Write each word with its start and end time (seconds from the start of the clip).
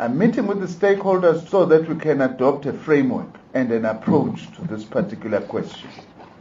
I'm 0.00 0.16
meeting 0.16 0.46
with 0.46 0.60
the 0.60 0.66
stakeholders 0.66 1.48
so 1.48 1.66
that 1.66 1.88
we 1.88 1.96
can 1.96 2.20
adopt 2.20 2.66
a 2.66 2.72
framework 2.72 3.34
and 3.52 3.72
an 3.72 3.84
approach 3.84 4.46
to 4.54 4.62
this 4.62 4.84
particular 4.84 5.40
question. 5.40 5.90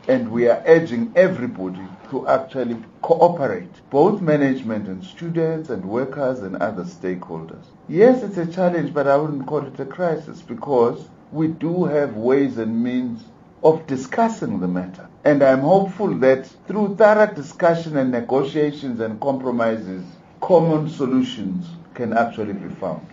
And 0.07 0.31
we 0.31 0.47
are 0.47 0.61
urging 0.67 1.11
everybody 1.15 1.81
to 2.11 2.27
actually 2.27 2.77
cooperate, 3.01 3.71
both 3.89 4.21
management 4.21 4.87
and 4.87 5.03
students 5.03 5.71
and 5.71 5.83
workers 5.83 6.41
and 6.41 6.57
other 6.57 6.83
stakeholders. 6.83 7.65
Yes, 7.89 8.21
it's 8.21 8.37
a 8.37 8.45
challenge, 8.45 8.93
but 8.93 9.07
I 9.07 9.17
wouldn't 9.17 9.47
call 9.47 9.65
it 9.65 9.79
a 9.79 9.85
crisis 9.85 10.39
because 10.43 11.09
we 11.31 11.47
do 11.47 11.85
have 11.85 12.15
ways 12.15 12.59
and 12.59 12.83
means 12.83 13.23
of 13.63 13.87
discussing 13.87 14.59
the 14.59 14.67
matter. 14.67 15.09
And 15.23 15.41
I'm 15.41 15.61
hopeful 15.61 16.13
that 16.19 16.45
through 16.67 16.97
thorough 16.97 17.33
discussion 17.33 17.97
and 17.97 18.11
negotiations 18.11 18.99
and 18.99 19.19
compromises, 19.19 20.05
common 20.41 20.91
solutions 20.91 21.65
can 21.95 22.13
actually 22.13 22.53
be 22.53 22.69
found. 22.75 23.07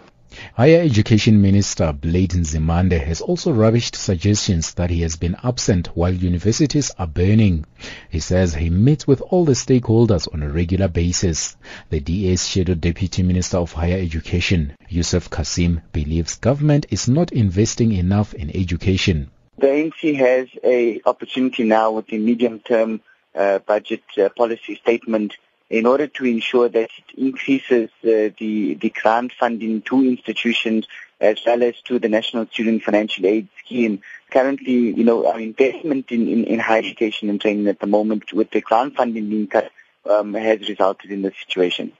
Higher 0.56 0.82
Education 0.82 1.42
Minister 1.42 1.92
Blade 1.92 2.30
Nzimande 2.30 3.00
has 3.04 3.20
also 3.20 3.52
rubbished 3.52 3.96
suggestions 3.96 4.72
that 4.74 4.88
he 4.88 5.00
has 5.00 5.16
been 5.16 5.34
absent 5.42 5.88
while 5.96 6.14
universities 6.14 6.92
are 6.96 7.08
burning. 7.08 7.66
He 8.08 8.20
says 8.20 8.54
he 8.54 8.70
meets 8.70 9.04
with 9.04 9.20
all 9.20 9.44
the 9.44 9.54
stakeholders 9.54 10.32
on 10.32 10.44
a 10.44 10.48
regular 10.48 10.86
basis. 10.86 11.56
The 11.90 11.98
DA's 11.98 12.48
Shadow 12.48 12.74
Deputy 12.74 13.24
Minister 13.24 13.56
of 13.56 13.72
Higher 13.72 13.98
Education, 13.98 14.76
Yusuf 14.88 15.28
Cassim, 15.28 15.80
believes 15.90 16.36
government 16.36 16.86
is 16.88 17.08
not 17.08 17.32
investing 17.32 17.90
enough 17.90 18.32
in 18.32 18.56
education. 18.56 19.32
The 19.58 19.66
ANC 19.66 20.14
has 20.14 20.46
a 20.62 21.00
opportunity 21.04 21.64
now 21.64 21.90
with 21.90 22.06
the 22.06 22.18
medium-term 22.18 23.00
uh, 23.34 23.58
budget 23.58 24.04
uh, 24.16 24.28
policy 24.28 24.76
statement 24.76 25.34
in 25.78 25.86
order 25.86 26.06
to 26.06 26.24
ensure 26.24 26.68
that 26.68 26.90
it 27.00 27.18
increases 27.18 27.90
uh, 28.04 28.30
the, 28.38 28.74
the 28.74 28.90
grant 28.90 29.32
funding 29.32 29.82
to 29.82 30.04
institutions 30.04 30.86
as 31.20 31.38
well 31.44 31.64
as 31.64 31.74
to 31.82 31.98
the 31.98 32.08
National 32.08 32.46
Student 32.46 32.84
Financial 32.84 33.26
Aid 33.26 33.48
Scheme. 33.58 34.00
Currently, 34.30 34.72
you 34.72 35.02
know, 35.02 35.26
our 35.26 35.40
investment 35.40 36.12
in, 36.12 36.28
in, 36.28 36.44
in 36.44 36.58
higher 36.60 36.78
education 36.78 37.28
and 37.28 37.40
training 37.40 37.66
at 37.66 37.80
the 37.80 37.88
moment 37.88 38.32
with 38.32 38.50
the 38.52 38.60
grant 38.60 38.94
funding 38.94 39.28
being 39.28 39.48
cut 39.48 39.72
um, 40.08 40.34
has 40.34 40.68
resulted 40.68 41.10
in 41.10 41.22
this 41.22 41.34
situation. 41.44 41.92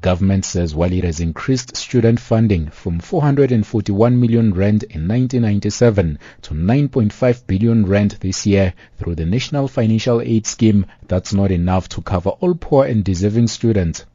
Government 0.00 0.44
says 0.44 0.74
while 0.74 0.92
it 0.92 1.04
has 1.04 1.20
increased 1.20 1.76
student 1.76 2.18
funding 2.18 2.70
from 2.70 2.98
441 2.98 4.20
million 4.20 4.52
rand 4.52 4.82
in 4.82 5.06
1997 5.06 6.18
to 6.42 6.54
9.5 6.54 7.46
billion 7.46 7.86
rand 7.86 8.16
this 8.20 8.44
year 8.46 8.74
through 8.98 9.14
the 9.14 9.26
National 9.26 9.68
Financial 9.68 10.20
Aid 10.20 10.46
Scheme, 10.46 10.86
that's 11.06 11.32
not 11.32 11.52
enough 11.52 11.88
to 11.90 12.02
cover 12.02 12.30
all 12.30 12.54
poor 12.54 12.84
and 12.84 13.04
deserving 13.04 13.46
students. 13.46 14.06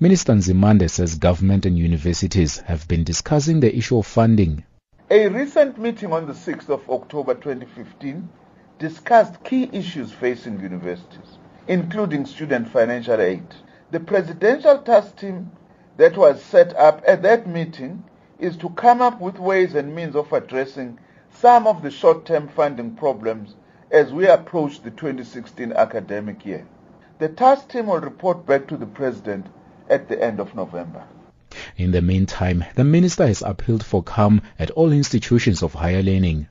Minister 0.00 0.32
Nzimande 0.32 0.90
says 0.90 1.14
government 1.14 1.64
and 1.64 1.78
universities 1.78 2.58
have 2.66 2.88
been 2.88 3.04
discussing 3.04 3.60
the 3.60 3.76
issue 3.76 3.98
of 3.98 4.06
funding. 4.06 4.64
A 5.10 5.28
recent 5.28 5.78
meeting 5.78 6.12
on 6.12 6.26
the 6.26 6.32
6th 6.32 6.68
of 6.70 6.90
October 6.90 7.34
2015 7.34 8.28
discussed 8.78 9.44
key 9.44 9.70
issues 9.72 10.10
facing 10.10 10.58
universities, 10.60 11.38
including 11.68 12.26
student 12.26 12.68
financial 12.68 13.20
aid. 13.20 13.44
The 13.94 14.00
presidential 14.00 14.78
task 14.78 15.18
team 15.18 15.52
that 15.98 16.16
was 16.16 16.42
set 16.42 16.74
up 16.74 17.04
at 17.06 17.22
that 17.22 17.46
meeting 17.46 18.02
is 18.40 18.56
to 18.56 18.70
come 18.70 19.00
up 19.00 19.20
with 19.20 19.38
ways 19.38 19.76
and 19.76 19.94
means 19.94 20.16
of 20.16 20.32
addressing 20.32 20.98
some 21.30 21.68
of 21.68 21.80
the 21.80 21.92
short-term 21.92 22.48
funding 22.48 22.96
problems 22.96 23.54
as 23.92 24.12
we 24.12 24.26
approach 24.26 24.82
the 24.82 24.90
2016 24.90 25.72
academic 25.74 26.44
year. 26.44 26.66
The 27.20 27.28
task 27.28 27.68
team 27.68 27.86
will 27.86 28.00
report 28.00 28.44
back 28.44 28.66
to 28.66 28.76
the 28.76 28.84
president 28.84 29.46
at 29.88 30.08
the 30.08 30.20
end 30.20 30.40
of 30.40 30.56
November. 30.56 31.04
In 31.76 31.92
the 31.92 32.02
meantime, 32.02 32.64
the 32.74 32.82
minister 32.82 33.28
has 33.28 33.42
appealed 33.42 33.86
for 33.86 34.02
calm 34.02 34.42
at 34.58 34.72
all 34.72 34.90
institutions 34.90 35.62
of 35.62 35.72
higher 35.72 36.02
learning. 36.02 36.48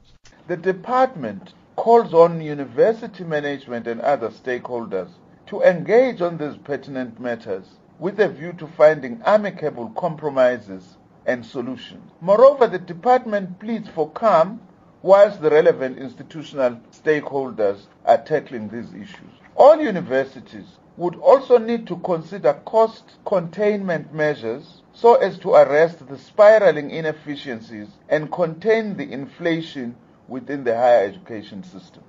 The 0.47 0.55
department 0.55 1.53
calls 1.75 2.13
on 2.13 2.39
university 2.39 3.25
management 3.25 3.85
and 3.87 3.99
other 3.99 4.29
stakeholders 4.29 5.09
to 5.53 5.61
engage 5.61 6.19
on 6.19 6.35
these 6.39 6.57
pertinent 6.63 7.19
matters 7.19 7.77
with 7.99 8.19
a 8.19 8.27
view 8.27 8.53
to 8.53 8.65
finding 8.65 9.21
amicable 9.23 9.87
compromises 9.89 10.97
and 11.27 11.45
solutions. 11.45 12.11
Moreover, 12.21 12.65
the 12.65 12.79
department 12.79 13.59
pleads 13.59 13.87
for 13.87 14.09
calm 14.09 14.59
whilst 15.03 15.43
the 15.43 15.51
relevant 15.51 15.99
institutional 15.99 16.79
stakeholders 16.91 17.81
are 18.03 18.17
tackling 18.17 18.67
these 18.69 18.91
issues. 18.95 19.29
All 19.55 19.79
universities 19.79 20.79
would 20.97 21.17
also 21.17 21.59
need 21.59 21.85
to 21.85 21.97
consider 21.97 22.53
cost 22.65 23.03
containment 23.23 24.11
measures 24.11 24.81
so 24.91 25.15
as 25.15 25.37
to 25.37 25.51
arrest 25.51 26.07
the 26.07 26.17
spiraling 26.17 26.89
inefficiencies 26.89 27.89
and 28.09 28.31
contain 28.31 28.97
the 28.97 29.11
inflation 29.11 29.95
within 30.27 30.63
the 30.63 30.75
higher 30.75 31.05
education 31.05 31.63
system. 31.63 32.03